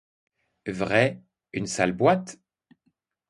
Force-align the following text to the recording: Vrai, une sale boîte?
Vrai, 0.65 1.21
une 1.53 1.67
sale 1.67 1.91
boîte? 1.91 2.39